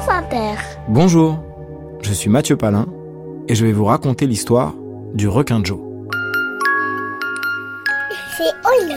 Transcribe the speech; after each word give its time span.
France 0.00 0.24
Inter. 0.24 0.54
Bonjour, 0.88 1.38
je 2.00 2.12
suis 2.12 2.30
Mathieu 2.30 2.56
Palin 2.56 2.86
et 3.48 3.54
je 3.54 3.66
vais 3.66 3.72
vous 3.72 3.84
raconter 3.84 4.26
l'histoire 4.26 4.74
du 5.12 5.28
requin 5.28 5.62
Joe. 5.62 5.78
C'est 8.36 8.54
Oli. 8.66 8.94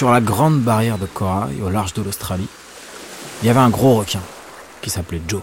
Sur 0.00 0.10
la 0.10 0.22
grande 0.22 0.62
barrière 0.62 0.96
de 0.96 1.04
corail 1.04 1.60
au 1.62 1.68
large 1.68 1.92
de 1.92 2.00
l'Australie, 2.00 2.48
il 3.42 3.46
y 3.46 3.50
avait 3.50 3.60
un 3.60 3.68
gros 3.68 3.96
requin 3.96 4.22
qui 4.80 4.88
s'appelait 4.88 5.20
Joe. 5.28 5.42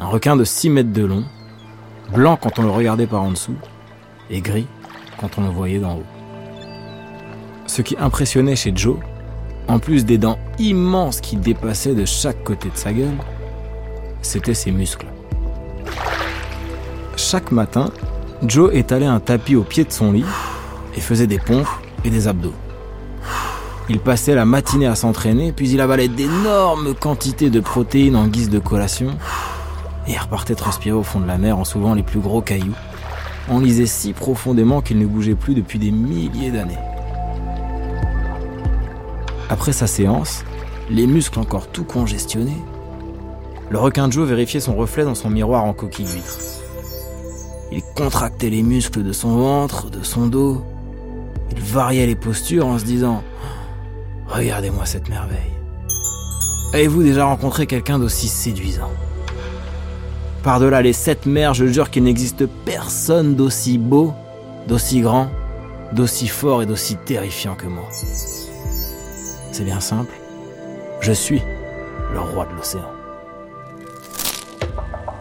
Un 0.00 0.06
requin 0.06 0.34
de 0.34 0.42
6 0.42 0.68
mètres 0.68 0.92
de 0.92 1.04
long, 1.04 1.22
blanc 2.12 2.36
quand 2.36 2.58
on 2.58 2.62
le 2.62 2.70
regardait 2.70 3.06
par 3.06 3.22
en 3.22 3.30
dessous 3.30 3.54
et 4.30 4.40
gris 4.40 4.66
quand 5.20 5.38
on 5.38 5.42
le 5.42 5.50
voyait 5.50 5.78
d'en 5.78 5.98
haut. 5.98 6.06
Ce 7.68 7.82
qui 7.82 7.96
impressionnait 8.00 8.56
chez 8.56 8.72
Joe, 8.74 8.96
en 9.68 9.78
plus 9.78 10.04
des 10.04 10.18
dents 10.18 10.40
immenses 10.58 11.20
qui 11.20 11.36
dépassaient 11.36 11.94
de 11.94 12.06
chaque 12.06 12.42
côté 12.42 12.68
de 12.68 12.76
sa 12.76 12.92
gueule, 12.92 13.14
c'était 14.22 14.54
ses 14.54 14.72
muscles. 14.72 15.06
Chaque 17.14 17.52
matin, 17.52 17.92
Joe 18.42 18.74
étalait 18.74 19.06
un 19.06 19.20
tapis 19.20 19.54
au 19.54 19.62
pied 19.62 19.84
de 19.84 19.92
son 19.92 20.10
lit 20.10 20.26
et 20.96 21.00
faisait 21.00 21.28
des 21.28 21.38
pompes 21.38 21.68
et 22.04 22.10
des 22.10 22.26
abdos. 22.26 22.54
Il 23.90 23.98
passait 23.98 24.34
la 24.34 24.46
matinée 24.46 24.86
à 24.86 24.94
s'entraîner, 24.94 25.52
puis 25.52 25.68
il 25.70 25.80
avalait 25.80 26.08
d'énormes 26.08 26.94
quantités 26.94 27.50
de 27.50 27.60
protéines 27.60 28.16
en 28.16 28.26
guise 28.26 28.48
de 28.48 28.58
collation, 28.58 29.10
et 30.06 30.16
repartait 30.16 30.54
transpirer 30.54 30.96
au 30.96 31.02
fond 31.02 31.20
de 31.20 31.26
la 31.26 31.36
mer 31.36 31.58
en 31.58 31.64
soulevant 31.64 31.94
les 31.94 32.02
plus 32.02 32.20
gros 32.20 32.40
cailloux, 32.40 32.74
enlisé 33.50 33.84
si 33.84 34.14
profondément 34.14 34.80
qu'il 34.80 34.98
ne 34.98 35.06
bougeait 35.06 35.34
plus 35.34 35.54
depuis 35.54 35.78
des 35.78 35.90
milliers 35.90 36.50
d'années. 36.50 36.78
Après 39.50 39.72
sa 39.72 39.86
séance, 39.86 40.44
les 40.88 41.06
muscles 41.06 41.38
encore 41.38 41.68
tout 41.68 41.84
congestionnés, 41.84 42.62
le 43.68 43.78
requin 43.78 44.10
Joe 44.10 44.26
vérifiait 44.26 44.60
son 44.60 44.76
reflet 44.76 45.04
dans 45.04 45.14
son 45.14 45.28
miroir 45.28 45.64
en 45.64 45.74
coquille 45.74 46.06
d'huître. 46.06 46.38
Il 47.72 47.82
contractait 47.94 48.50
les 48.50 48.62
muscles 48.62 49.02
de 49.02 49.12
son 49.12 49.36
ventre, 49.36 49.90
de 49.90 50.02
son 50.02 50.26
dos. 50.26 50.62
Il 51.50 51.60
variait 51.60 52.06
les 52.06 52.14
postures 52.14 52.66
en 52.66 52.78
se 52.78 52.84
disant 52.84 53.22
Regardez-moi 54.26 54.86
cette 54.86 55.08
merveille. 55.08 55.52
Avez-vous 56.72 57.02
déjà 57.02 57.26
rencontré 57.26 57.66
quelqu'un 57.66 57.98
d'aussi 57.98 58.28
séduisant? 58.28 58.90
Par-delà 60.42 60.82
les 60.82 60.92
sept 60.92 61.24
mers, 61.26 61.54
je 61.54 61.66
jure 61.66 61.90
qu'il 61.90 62.04
n'existe 62.04 62.46
personne 62.64 63.34
d'aussi 63.34 63.78
beau, 63.78 64.12
d'aussi 64.66 65.00
grand, 65.00 65.28
d'aussi 65.92 66.28
fort 66.28 66.62
et 66.62 66.66
d'aussi 66.66 66.96
terrifiant 66.96 67.54
que 67.54 67.66
moi. 67.66 67.88
C'est 69.52 69.64
bien 69.64 69.80
simple. 69.80 70.12
Je 71.00 71.12
suis 71.12 71.42
le 72.12 72.20
roi 72.20 72.46
de 72.46 72.56
l'océan. 72.56 72.90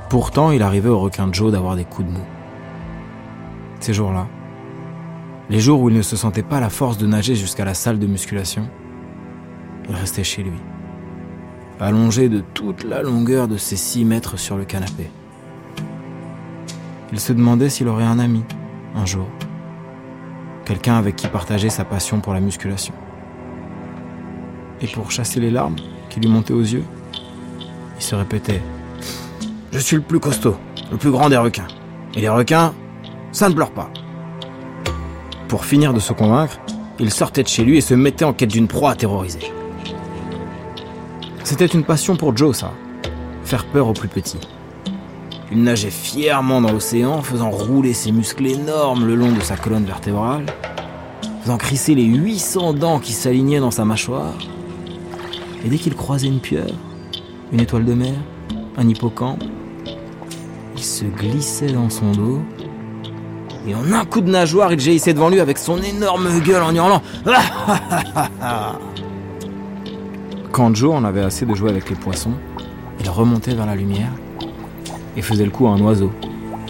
Pourtant, 0.09 0.51
il 0.51 0.61
arrivait 0.61 0.89
au 0.89 0.99
requin 0.99 1.31
Joe 1.31 1.51
d'avoir 1.51 1.75
des 1.75 1.85
coups 1.85 2.07
de 2.07 2.13
mou. 2.13 2.23
Ces 3.79 3.93
jours-là, 3.93 4.27
les 5.49 5.59
jours 5.59 5.81
où 5.81 5.89
il 5.89 5.95
ne 5.95 6.01
se 6.01 6.15
sentait 6.15 6.43
pas 6.43 6.59
la 6.59 6.69
force 6.69 6.97
de 6.97 7.05
nager 7.05 7.35
jusqu'à 7.35 7.65
la 7.65 7.73
salle 7.73 7.99
de 7.99 8.07
musculation, 8.07 8.67
il 9.89 9.95
restait 9.95 10.23
chez 10.23 10.43
lui, 10.43 10.59
allongé 11.79 12.29
de 12.29 12.41
toute 12.53 12.83
la 12.83 13.01
longueur 13.01 13.47
de 13.47 13.57
ses 13.57 13.75
six 13.75 14.05
mètres 14.05 14.37
sur 14.37 14.57
le 14.57 14.65
canapé. 14.65 15.09
Il 17.11 17.19
se 17.19 17.33
demandait 17.33 17.69
s'il 17.69 17.87
aurait 17.87 18.05
un 18.05 18.19
ami, 18.19 18.43
un 18.95 19.05
jour. 19.05 19.27
Quelqu'un 20.65 20.95
avec 20.95 21.15
qui 21.15 21.27
partager 21.27 21.69
sa 21.69 21.85
passion 21.85 22.19
pour 22.21 22.33
la 22.33 22.39
musculation. 22.39 22.93
Et 24.81 24.87
pour 24.87 25.11
chasser 25.11 25.39
les 25.39 25.51
larmes 25.51 25.75
qui 26.09 26.19
lui 26.19 26.29
montaient 26.29 26.53
aux 26.53 26.61
yeux, 26.61 26.83
il 27.97 28.03
se 28.03 28.15
répétait 28.15 28.61
Je 29.71 29.79
suis 29.79 29.95
le 29.95 30.01
plus 30.01 30.19
costaud, 30.19 30.55
le 30.91 30.97
plus 30.97 31.11
grand 31.11 31.29
des 31.29 31.37
requins. 31.37 31.67
Et 32.15 32.21
les 32.21 32.29
requins, 32.29 32.73
ça 33.31 33.49
ne 33.49 33.53
pleure 33.53 33.71
pas. 33.71 33.89
Pour 35.47 35.65
finir 35.65 35.93
de 35.93 35.99
se 35.99 36.13
convaincre, 36.13 36.59
il 36.99 37.11
sortait 37.11 37.43
de 37.43 37.47
chez 37.47 37.63
lui 37.63 37.77
et 37.77 37.81
se 37.81 37.93
mettait 37.93 38.25
en 38.25 38.33
quête 38.33 38.51
d'une 38.51 38.67
proie 38.67 38.91
à 38.91 38.95
terroriser. 38.95 39.51
C'était 41.43 41.65
une 41.65 41.83
passion 41.83 42.15
pour 42.15 42.35
Joe, 42.35 42.55
ça. 42.55 42.71
Faire 43.43 43.65
peur 43.65 43.87
aux 43.87 43.93
plus 43.93 44.07
petits. 44.07 44.39
Il 45.51 45.61
nageait 45.61 45.91
fièrement 45.91 46.61
dans 46.61 46.71
l'océan, 46.71 47.21
faisant 47.21 47.49
rouler 47.49 47.93
ses 47.93 48.11
muscles 48.11 48.47
énormes 48.47 49.05
le 49.05 49.15
long 49.15 49.31
de 49.31 49.41
sa 49.41 49.57
colonne 49.57 49.85
vertébrale, 49.85 50.45
faisant 51.41 51.57
crisser 51.57 51.95
les 51.95 52.05
800 52.05 52.73
dents 52.73 52.99
qui 52.99 53.11
s'alignaient 53.11 53.59
dans 53.59 53.71
sa 53.71 53.85
mâchoire. 53.85 54.33
Et 55.65 55.69
dès 55.69 55.77
qu'il 55.77 55.95
croisait 55.95 56.27
une 56.27 56.39
pieuvre, 56.39 56.73
une 57.51 57.59
étoile 57.59 57.85
de 57.85 57.93
mer, 57.93 58.15
un 58.77 58.87
hippocampe, 58.87 59.43
il 60.75 60.83
se 60.83 61.05
glissait 61.05 61.71
dans 61.71 61.89
son 61.89 62.11
dos 62.11 62.41
et 63.67 63.75
en 63.75 63.93
un 63.93 64.03
coup 64.05 64.21
de 64.21 64.29
nageoire, 64.29 64.73
il 64.73 64.79
jaillissait 64.79 65.13
devant 65.13 65.29
lui 65.29 65.39
avec 65.39 65.57
son 65.57 65.81
énorme 65.81 66.39
gueule 66.41 66.63
en 66.63 66.75
hurlant 66.75 67.01
Quand 70.53 70.73
Joe 70.75 70.93
en 70.93 71.03
avait 71.03 71.23
assez 71.23 71.47
de 71.47 71.55
jouer 71.55 71.71
avec 71.71 71.89
les 71.89 71.95
poissons, 71.95 72.33
il 72.99 73.09
remontait 73.09 73.55
vers 73.55 73.65
la 73.65 73.73
lumière 73.73 74.11
et 75.17 75.23
faisait 75.23 75.45
le 75.45 75.49
coup 75.49 75.65
à 75.65 75.71
un 75.71 75.81
oiseau, 75.81 76.11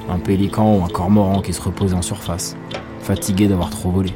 un 0.09 0.19
pélican 0.19 0.77
ou 0.77 0.85
un 0.85 0.87
cormoran 0.87 1.41
qui 1.41 1.51
se 1.51 1.61
reposait 1.61 1.93
en 1.93 2.01
surface, 2.01 2.55
fatigué 3.01 3.49
d'avoir 3.49 3.69
trop 3.69 3.91
volé. 3.91 4.13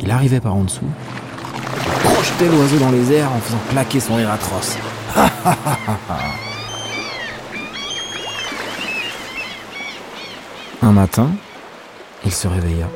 Il 0.00 0.08
arrivait 0.12 0.38
par 0.38 0.54
en 0.54 0.62
dessous, 0.62 0.86
projetait 2.04 2.48
l'oiseau 2.48 2.78
dans 2.78 2.92
les 2.92 3.10
airs 3.10 3.32
en 3.32 3.40
faisant 3.40 3.58
claquer 3.70 3.98
son 3.98 4.14
rire 4.14 4.30
atroce. 4.30 4.76
Un 10.80 10.92
matin, 10.92 11.28
il 12.24 12.30
se 12.32 12.46
réveilla, 12.46 12.86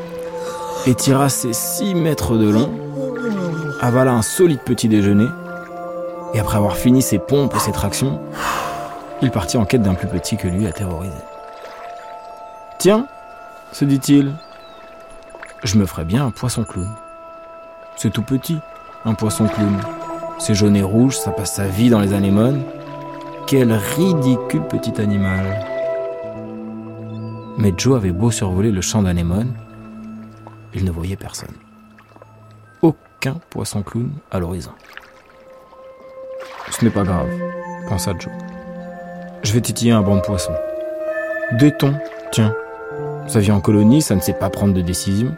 étira 0.86 1.28
ses 1.28 1.52
6 1.52 1.96
mètres 1.96 2.36
de 2.36 2.48
long, 2.48 2.85
avala 3.80 4.12
un 4.12 4.22
solide 4.22 4.60
petit 4.60 4.88
déjeuner, 4.88 5.28
et 6.34 6.40
après 6.40 6.56
avoir 6.56 6.76
fini 6.76 7.02
ses 7.02 7.18
pompes 7.18 7.54
et 7.54 7.58
ses 7.58 7.72
tractions, 7.72 8.20
il 9.22 9.30
partit 9.30 9.56
en 9.56 9.64
quête 9.64 9.82
d'un 9.82 9.94
plus 9.94 10.08
petit 10.08 10.36
que 10.36 10.48
lui 10.48 10.66
à 10.66 10.72
terroriser. 10.72 11.12
Tiens, 12.78 13.06
se 13.72 13.84
dit-il, 13.84 14.34
je 15.64 15.78
me 15.78 15.86
ferais 15.86 16.04
bien 16.04 16.26
un 16.26 16.30
poisson 16.30 16.64
clown. 16.64 16.88
C'est 17.96 18.12
tout 18.12 18.22
petit, 18.22 18.58
un 19.04 19.14
poisson 19.14 19.46
clown. 19.46 19.80
C'est 20.38 20.54
jaune 20.54 20.76
et 20.76 20.82
rouge, 20.82 21.16
ça 21.16 21.30
passe 21.30 21.54
sa 21.54 21.66
vie 21.66 21.88
dans 21.88 22.00
les 22.00 22.12
anémones. 22.12 22.62
Quel 23.46 23.72
ridicule 23.72 24.64
petit 24.64 25.00
animal. 25.00 25.66
Mais 27.56 27.72
Joe 27.76 27.96
avait 27.96 28.12
beau 28.12 28.30
survoler 28.30 28.70
le 28.70 28.82
champ 28.82 29.02
d'anémones, 29.02 29.54
il 30.74 30.84
ne 30.84 30.90
voyait 30.90 31.16
personne. 31.16 31.54
Aucun 33.16 33.40
poisson 33.50 33.82
clown 33.82 34.10
à 34.30 34.38
l'horizon. 34.38 34.72
Ce 36.70 36.84
n'est 36.84 36.90
pas 36.90 37.02
grave, 37.02 37.28
pensa 37.88 38.12
Joe. 38.18 38.32
Je 39.42 39.52
vais 39.52 39.60
titiller 39.60 39.92
un 39.92 40.02
banc 40.02 40.16
de 40.16 40.20
poissons. 40.20 40.54
Des 41.52 41.72
thons, 41.72 41.94
tiens. 42.30 42.54
Ça 43.26 43.40
vit 43.40 43.52
en 43.52 43.60
colonie, 43.60 44.02
ça 44.02 44.14
ne 44.14 44.20
sait 44.20 44.34
pas 44.34 44.50
prendre 44.50 44.74
de 44.74 44.82
décision. 44.82 45.34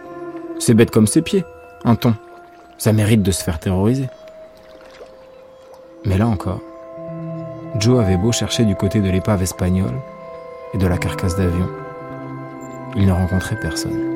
C'est 0.58 0.74
bête 0.74 0.90
comme 0.90 1.06
ses 1.06 1.22
pieds, 1.22 1.44
un 1.84 1.94
thon. 1.94 2.14
Ça 2.78 2.92
mérite 2.92 3.22
de 3.22 3.30
se 3.30 3.44
faire 3.44 3.60
terroriser. 3.60 4.08
Mais 6.04 6.18
là 6.18 6.26
encore, 6.26 6.60
Joe 7.76 8.00
avait 8.00 8.16
beau 8.16 8.32
chercher 8.32 8.64
du 8.64 8.74
côté 8.74 9.00
de 9.00 9.10
l'épave 9.10 9.42
espagnole 9.42 10.00
et 10.74 10.78
de 10.78 10.86
la 10.86 10.98
carcasse 10.98 11.36
d'avion, 11.36 11.68
il 12.96 13.06
ne 13.06 13.12
rencontrait 13.12 13.60
personne. 13.60 14.07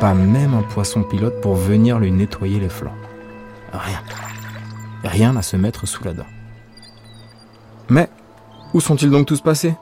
Pas 0.00 0.14
même 0.14 0.54
un 0.54 0.62
poisson 0.62 1.02
pilote 1.02 1.40
pour 1.40 1.54
venir 1.54 1.98
lui 1.98 2.10
nettoyer 2.10 2.58
les 2.58 2.68
flancs. 2.68 2.96
Rien. 3.72 4.00
Rien 5.04 5.36
à 5.36 5.42
se 5.42 5.56
mettre 5.56 5.86
sous 5.86 6.02
la 6.04 6.14
dent. 6.14 6.26
Mais 7.88 8.08
où 8.72 8.80
sont-ils 8.80 9.10
donc 9.10 9.26
tous 9.26 9.40
passés? 9.40 9.74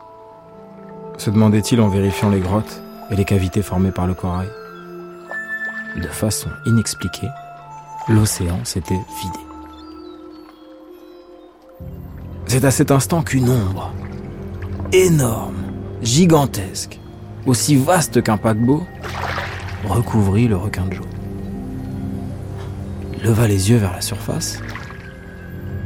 se 1.19 1.31
demandait-il 1.31 1.81
en 1.81 1.89
vérifiant 1.89 2.31
les 2.31 2.41
grottes 2.41 2.81
et 3.11 3.17
les 3.17 3.25
cavités 3.25 3.63
formées 3.63 3.91
par 3.91 4.07
le 4.07 4.15
corail. 4.15 4.49
De 5.97 6.07
façon 6.07 6.49
inexpliquée, 6.67 7.29
l'océan 8.09 8.61
s'était 8.65 8.95
vidé. 8.95 9.39
C'est 12.47 12.65
à 12.65 12.71
cet 12.71 12.91
instant 12.91 13.23
qu'une 13.23 13.51
ombre, 13.51 13.93
énorme, 14.93 15.57
gigantesque, 16.03 17.01
aussi 17.47 17.77
vaste 17.77 18.23
qu'un 18.23 18.37
paquebot, 18.37 18.85
recouvrit 19.87 20.49
le 20.49 20.57
requin 20.57 20.87
de 20.87 20.95
Joe. 20.95 21.07
Leva 23.23 23.47
les 23.47 23.71
yeux 23.71 23.77
vers 23.77 23.93
la 23.93 24.01
surface 24.01 24.61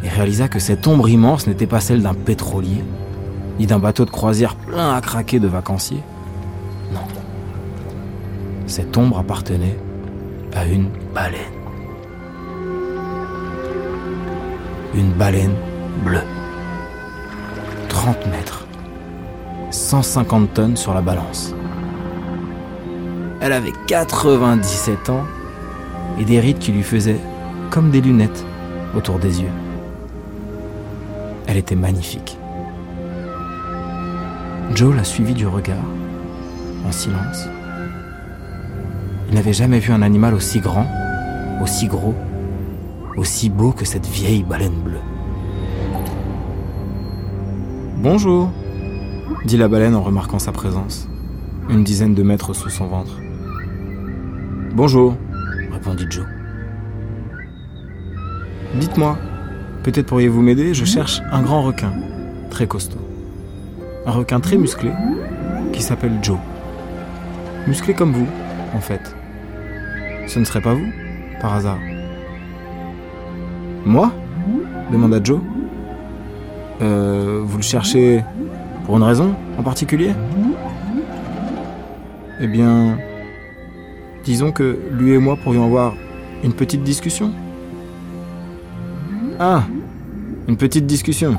et 0.05 0.09
réalisa 0.09 0.49
que 0.49 0.59
cette 0.59 0.87
ombre 0.87 1.09
immense 1.09 1.47
n'était 1.47 1.67
pas 1.67 1.81
celle 1.81 2.03
d'un 2.03 2.15
pétrolier, 2.15 2.85
ni 3.59 3.67
d'un 3.67 3.79
bateau 3.79 4.05
de 4.05 4.11
croisière 4.11 4.57
plein 4.57 4.95
à 4.95 5.01
craquer 5.01 5.39
de 5.39 5.49
vacanciers. 5.49 6.03
Non. 6.93 7.01
Cette 8.67 8.97
ombre 8.97 9.19
appartenait 9.19 9.79
à 10.55 10.67
une 10.67 10.89
baleine. 11.15 11.41
Une 14.95 15.13
baleine 15.13 15.55
bleue. 16.05 16.25
30 17.89 18.27
mètres. 18.27 18.67
150 19.71 20.53
tonnes 20.53 20.77
sur 20.77 20.93
la 20.93 21.01
balance. 21.01 21.55
Elle 23.45 23.53
avait 23.53 23.73
97 23.89 25.11
ans 25.11 25.25
et 26.17 26.25
des 26.25 26.39
rides 26.39 26.61
qui 26.61 26.71
lui 26.71 26.85
faisaient 26.85 27.19
comme 27.71 27.91
des 27.91 28.01
lunettes 28.01 28.45
autour 28.97 29.19
des 29.19 29.43
yeux. 29.43 29.51
Elle 31.49 31.57
était 31.57 31.75
magnifique. 31.75 32.39
Joe 34.77 34.95
l'a 34.95 35.03
suivie 35.03 35.35
du 35.35 35.49
regard, 35.49 35.85
en 36.87 36.93
silence. 36.93 37.49
Il 39.29 39.35
n'avait 39.35 39.53
jamais 39.53 39.81
vu 39.81 39.93
un 39.93 40.03
animal 40.03 40.35
aussi 40.35 40.61
grand, 40.61 40.87
aussi 41.61 41.89
gros, 41.89 42.15
aussi 43.17 43.51
beau 43.51 43.73
que 43.73 43.85
cette 43.85 44.07
vieille 44.07 44.45
baleine 44.45 44.81
bleue. 44.85 45.01
Bonjour, 47.97 48.51
dit 49.45 49.57
la 49.57 49.67
baleine 49.67 49.97
en 49.97 50.03
remarquant 50.03 50.39
sa 50.39 50.53
présence, 50.53 51.09
une 51.69 51.83
dizaine 51.83 52.15
de 52.15 52.23
mètres 52.23 52.55
sous 52.55 52.71
son 52.71 52.87
ventre. 52.87 53.19
Bonjour, 54.75 55.15
répondit 55.71 56.07
Joe. 56.09 56.25
Dites-moi, 58.77 59.19
peut-être 59.83 60.07
pourriez-vous 60.07 60.41
m'aider 60.41 60.73
Je 60.73 60.87
cherche 60.87 61.21
un 61.31 61.43
grand 61.43 61.61
requin, 61.61 61.93
très 62.49 62.67
costaud. 62.67 62.99
Un 64.07 64.13
requin 64.13 64.41
très 64.41 64.57
musclé, 64.57 64.91
qui 65.75 65.83
s'appelle 65.83 66.13
Joe. 66.23 66.39
Musclé 67.67 67.93
comme 67.93 68.13
vous, 68.13 68.27
en 68.75 68.81
fait. 68.81 69.15
Ce 70.27 70.39
ne 70.39 70.45
serait 70.45 70.63
pas 70.63 70.73
vous, 70.73 70.89
par 71.43 71.53
hasard 71.53 71.79
Moi 73.85 74.11
demanda 74.91 75.21
Joe. 75.23 75.41
Euh, 76.81 77.43
vous 77.45 77.59
le 77.59 77.63
cherchez 77.63 78.25
pour 78.87 78.97
une 78.97 79.03
raison 79.03 79.35
en 79.59 79.63
particulier? 79.63 80.13
Eh 82.41 82.47
bien, 82.47 82.97
Disons 84.25 84.53
que 84.53 84.79
lui 84.93 85.13
et 85.13 85.19
moi 85.19 85.37
pourrions 85.37 85.65
avoir 85.65 85.95
une 86.45 86.53
petite 86.53 86.83
discussion. 86.83 87.33
Ah, 89.41 89.65
une 90.47 90.57
petite 90.57 90.87
discussion. 90.87 91.37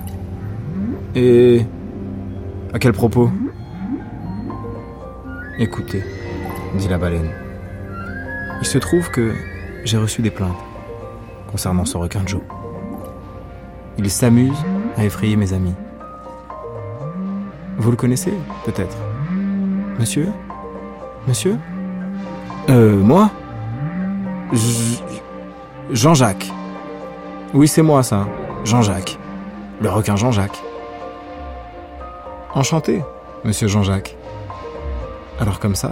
Et 1.16 1.66
à 2.74 2.80
quel 2.80 2.94
propos? 2.94 3.30
Écoutez, 5.60 6.04
dit 6.78 6.88
la 6.88 6.98
baleine. 6.98 7.30
Il 8.60 8.68
se 8.68 8.78
trouve 8.78 9.10
que 9.12 9.32
j'ai 9.86 9.98
reçu 9.98 10.22
des 10.22 10.32
plaintes 10.32 10.58
concernant 11.52 11.86
ce 11.86 11.98
requin 11.98 12.22
Joe. 12.26 12.42
Il 13.98 14.10
s'amuse 14.10 14.58
à 14.98 15.06
effrayer 15.06 15.36
mes 15.36 15.54
amis. 15.54 15.76
Vous 17.78 17.92
le 17.92 17.98
connaissez, 17.98 18.34
peut-être? 18.66 18.98
Monsieur? 20.00 20.28
Monsieur? 21.28 21.56
Euh, 22.70 22.98
moi 22.98 23.30
Jean-Jacques. 25.92 26.52
Oui, 27.54 27.68
c'est 27.68 27.82
moi 27.82 28.04
ça. 28.04 28.28
Jean-Jacques. 28.64 29.20
Le 29.82 29.90
requin 29.90 30.16
Jean-Jacques. 30.16 30.62
Enchanté, 32.56 33.04
monsieur 33.44 33.68
Jean-Jacques. 33.68 34.16
Alors 35.40 35.60
comme 35.60 35.76
ça, 35.76 35.92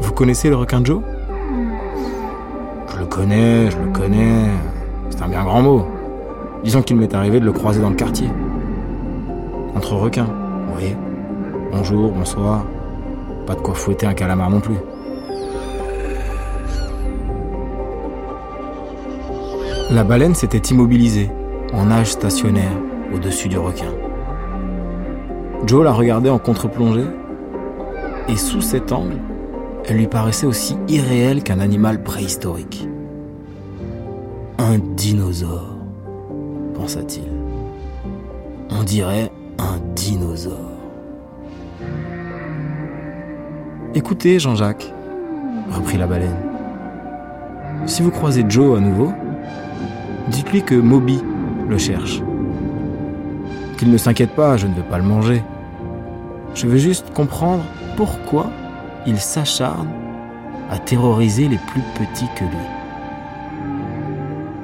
vous 0.00 0.12
connaissez 0.12 0.48
le 0.48 0.56
requin 0.56 0.84
Joe? 0.84 1.02
Je 2.92 2.98
le 2.98 3.06
connais, 3.06 3.70
je 3.70 3.78
le 3.78 3.90
connais. 3.90 4.48
C'est 5.10 5.22
un 5.22 5.28
bien 5.28 5.44
grand 5.44 5.62
mot. 5.62 5.86
Disons 6.62 6.82
qu'il 6.82 6.96
m'est 6.96 7.14
arrivé 7.14 7.40
de 7.40 7.44
le 7.44 7.52
croiser 7.52 7.80
dans 7.80 7.90
le 7.90 7.96
quartier. 7.96 8.30
Entre 9.74 9.94
requins, 9.94 10.28
oui. 10.76 10.96
Bonjour, 11.72 12.12
bonsoir. 12.12 12.64
Pas 13.46 13.54
de 13.54 13.60
quoi 13.60 13.74
fouetter 13.74 14.06
un 14.06 14.14
calamar 14.14 14.50
non 14.50 14.60
plus. 14.60 14.76
La 19.92 20.04
baleine 20.04 20.34
s'était 20.34 20.72
immobilisée, 20.72 21.30
en 21.74 21.84
nage 21.84 22.12
stationnaire, 22.12 22.72
au-dessus 23.14 23.48
du 23.48 23.58
requin. 23.58 23.92
Joe 25.66 25.84
la 25.84 25.92
regardait 25.92 26.30
en 26.30 26.38
contre-plongée, 26.38 27.04
et 28.26 28.36
sous 28.36 28.62
cet 28.62 28.90
angle, 28.90 29.18
elle 29.86 29.98
lui 29.98 30.06
paraissait 30.06 30.46
aussi 30.46 30.78
irréelle 30.88 31.42
qu'un 31.42 31.60
animal 31.60 32.02
préhistorique. 32.02 32.88
Un 34.56 34.78
dinosaure, 34.78 35.76
pensa-t-il. 36.72 37.28
On 38.70 38.84
dirait 38.84 39.30
un 39.58 39.78
dinosaure. 39.94 40.72
Écoutez, 43.94 44.38
Jean-Jacques, 44.38 44.90
reprit 45.70 45.98
la 45.98 46.06
baleine. 46.06 46.38
Si 47.84 48.00
vous 48.00 48.10
croisez 48.10 48.46
Joe 48.48 48.78
à 48.78 48.80
nouveau, 48.80 49.12
Dites-lui 50.28 50.62
que 50.62 50.74
Moby 50.74 51.20
le 51.68 51.78
cherche. 51.78 52.22
Qu'il 53.76 53.90
ne 53.90 53.96
s'inquiète 53.96 54.34
pas, 54.34 54.56
je 54.56 54.66
ne 54.66 54.74
veux 54.74 54.82
pas 54.82 54.98
le 54.98 55.04
manger. 55.04 55.42
Je 56.54 56.66
veux 56.66 56.78
juste 56.78 57.12
comprendre 57.12 57.64
pourquoi 57.96 58.46
il 59.06 59.18
s'acharne 59.18 59.88
à 60.70 60.78
terroriser 60.78 61.48
les 61.48 61.58
plus 61.58 61.82
petits 61.94 62.28
que 62.36 62.44
lui. 62.44 62.66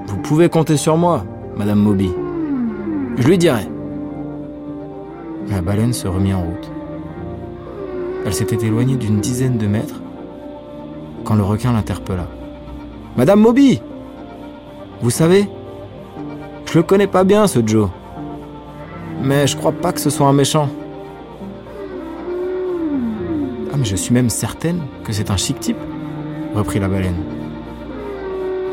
Vous 0.07 0.17
pouvez 0.19 0.49
compter 0.49 0.77
sur 0.77 0.97
moi, 0.97 1.25
Madame 1.57 1.81
Moby. 1.81 2.11
Je 3.17 3.27
lui 3.27 3.39
dirai. 3.39 3.69
La 5.51 5.61
baleine 5.61 5.93
se 5.93 6.07
remit 6.07 6.35
en 6.35 6.43
route. 6.43 6.71
Elle 8.25 8.35
s'était 8.35 8.67
éloignée 8.67 8.97
d'une 8.97 9.21
dizaine 9.21 9.59
de 9.59 9.67
mètres 9.67 10.01
quand 11.25 11.35
le 11.35 11.43
requin 11.43 11.73
l'interpella. 11.73 12.27
Madame 13.17 13.41
Moby 13.41 13.83
vous 15.01 15.11
savez, 15.11 15.49
je 16.67 16.77
le 16.77 16.83
connais 16.83 17.07
pas 17.07 17.25
bien 17.25 17.47
ce 17.47 17.61
Joe. 17.65 17.89
Mais 19.23 19.47
je 19.47 19.57
crois 19.57 19.73
pas 19.73 19.93
que 19.93 20.01
ce 20.01 20.11
soit 20.11 20.27
un 20.27 20.33
méchant. 20.33 20.69
Ah 23.73 23.77
mais 23.77 23.85
je 23.85 23.97
suis 23.97 24.13
même 24.13 24.29
certaine 24.29 24.83
que 25.05 25.13
c'est 25.13 25.31
un 25.31 25.37
chic 25.37 25.61
type, 25.61 25.79
reprit 26.55 26.81
la 26.81 26.89
baleine. 26.89 27.23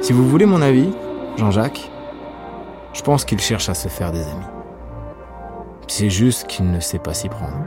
Si 0.01 0.13
vous 0.13 0.27
voulez 0.27 0.45
mon 0.45 0.61
avis, 0.61 0.89
Jean-Jacques, 1.37 1.91
je 2.93 3.01
pense 3.01 3.23
qu'il 3.23 3.39
cherche 3.39 3.69
à 3.69 3.73
se 3.73 3.87
faire 3.87 4.11
des 4.11 4.21
amis. 4.21 4.45
C'est 5.87 6.09
juste 6.09 6.47
qu'il 6.47 6.71
ne 6.71 6.79
sait 6.79 6.99
pas 6.99 7.13
s'y 7.13 7.29
prendre. 7.29 7.57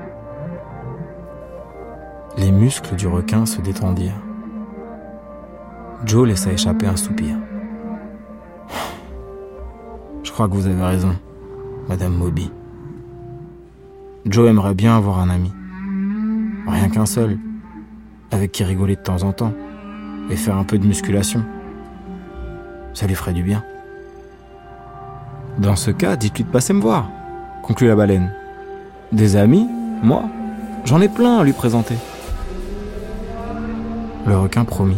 Les 2.37 2.50
muscles 2.50 2.97
du 2.97 3.06
requin 3.06 3.47
se 3.47 3.61
détendirent. 3.61 4.21
Joe 6.04 6.26
laissa 6.26 6.52
échapper 6.52 6.87
un 6.87 6.97
soupir. 6.97 7.37
Je 10.22 10.32
crois 10.32 10.48
que 10.48 10.54
vous 10.54 10.66
avez 10.66 10.82
raison, 10.82 11.16
Madame 11.88 12.14
Moby. 12.14 12.50
Joe 14.26 14.50
aimerait 14.50 14.75
bien 14.75 14.96
avoir 14.96 15.20
un 15.20 15.30
ami. 15.30 15.52
Rien 16.66 16.88
qu'un 16.88 17.06
seul, 17.06 17.38
avec 18.30 18.52
qui 18.52 18.62
rigoler 18.64 18.96
de 18.96 19.00
temps 19.00 19.22
en 19.22 19.32
temps 19.32 19.52
et 20.30 20.37
faire 20.37 20.56
un 20.56 20.64
peu 20.64 20.78
de 20.78 20.87
musculation. 20.87 21.44
Ça 22.94 23.06
lui 23.06 23.14
ferait 23.14 23.32
du 23.32 23.42
bien. 23.42 23.64
Dans 25.58 25.76
ce 25.76 25.90
cas, 25.90 26.16
dites-lui 26.16 26.44
de 26.44 26.50
passer 26.50 26.72
me 26.72 26.80
voir, 26.80 27.08
conclut 27.62 27.88
la 27.88 27.96
baleine. 27.96 28.32
Des 29.12 29.37
amis 29.37 29.66
Moi 30.02 30.25
J'en 30.84 31.00
ai 31.00 31.08
plein 31.08 31.38
à 31.38 31.44
lui 31.44 31.52
présenter. 31.52 31.96
Le 34.26 34.38
requin 34.38 34.64
promit. 34.64 34.96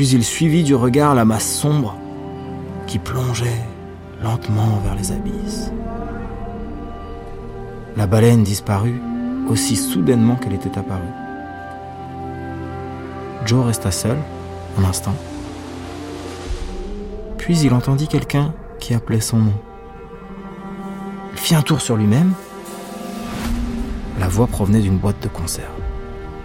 Puis 0.00 0.12
il 0.12 0.24
suivit 0.24 0.64
du 0.64 0.74
regard 0.74 1.14
la 1.14 1.26
masse 1.26 1.46
sombre 1.46 1.94
qui 2.86 2.98
plongeait 2.98 3.60
lentement 4.22 4.80
vers 4.82 4.94
les 4.94 5.12
abysses. 5.12 5.70
La 7.98 8.06
baleine 8.06 8.42
disparut 8.42 8.98
aussi 9.50 9.76
soudainement 9.76 10.36
qu'elle 10.36 10.54
était 10.54 10.78
apparue. 10.78 11.02
Joe 13.44 13.66
resta 13.66 13.90
seul 13.90 14.16
un 14.78 14.84
instant. 14.84 15.14
Puis 17.36 17.58
il 17.58 17.74
entendit 17.74 18.08
quelqu'un 18.08 18.54
qui 18.78 18.94
appelait 18.94 19.20
son 19.20 19.36
nom. 19.36 19.60
Il 21.34 21.38
fit 21.38 21.54
un 21.54 21.60
tour 21.60 21.82
sur 21.82 21.98
lui-même. 21.98 22.32
La 24.18 24.28
voix 24.28 24.46
provenait 24.46 24.80
d'une 24.80 24.96
boîte 24.96 25.22
de 25.22 25.28
conserve, 25.28 25.68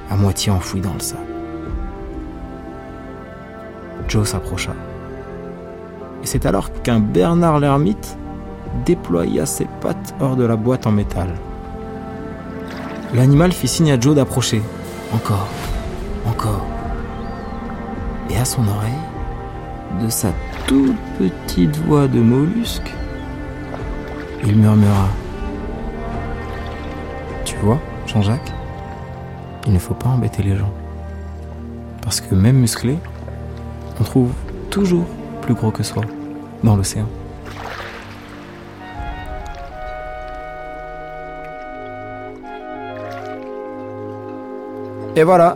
à 0.10 0.18
moitié 0.18 0.52
enfouie 0.52 0.82
dans 0.82 0.94
le 0.94 1.00
sable. 1.00 1.35
Joe 4.08 4.28
s'approcha. 4.28 4.74
Et 6.24 6.28
c'est 6.28 6.46
alors 6.46 6.72
qu'un 6.82 7.00
Bernard 7.00 7.60
l'ermite 7.60 8.18
déploya 8.86 9.46
ses 9.46 9.68
pattes 9.82 10.16
hors 10.20 10.36
de 10.36 10.44
la 10.44 10.56
boîte 10.56 10.88
en 10.88 10.92
métal. 10.92 11.30
L'animal 13.14 13.52
fit 13.52 13.68
signe 13.68 13.92
à 13.92 14.00
Joe 14.00 14.16
d'approcher. 14.16 14.62
Encore, 15.14 15.48
encore. 16.26 16.66
Et 18.30 18.38
à 18.38 18.46
son 18.46 18.68
oreille, 18.68 20.04
de 20.04 20.10
sa 20.10 20.30
toute 20.68 20.98
petite 21.18 21.78
voix 21.86 22.08
de 22.08 22.20
mollusque, 22.20 22.92
il 24.44 24.58
murmura 24.58 25.10
Tu 27.46 27.56
vois, 27.58 27.80
Jean-Jacques, 28.08 28.52
il 29.68 29.74
ne 29.74 29.80
faut 29.80 29.94
pas 29.94 30.10
embêter 30.10 30.44
les 30.44 30.56
gens. 30.56 30.74
Parce 32.02 32.20
que 32.20 32.36
même 32.36 32.58
musclé, 32.58 32.98
on 34.00 34.04
trouve 34.04 34.32
toujours 34.70 35.06
plus 35.42 35.54
gros 35.54 35.72
que 35.72 35.84
soi 35.84 36.04
dans 36.64 36.76
l'océan. 36.76 37.08
Et 45.16 45.24
voilà, 45.24 45.56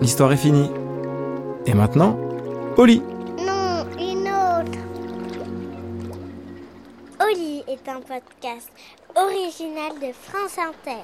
l'histoire 0.00 0.32
est 0.32 0.36
finie. 0.36 0.70
Et 1.66 1.74
maintenant, 1.74 2.16
Oli. 2.76 3.02
Non, 3.38 3.84
une 3.98 4.28
autre. 4.28 4.78
Oli 7.20 7.64
est 7.66 7.88
un 7.88 8.00
podcast 8.00 8.70
original 9.16 9.98
de 10.00 10.12
France 10.12 10.58
Inter. 10.58 11.02